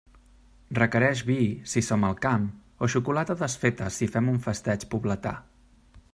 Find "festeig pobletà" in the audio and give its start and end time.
4.49-5.37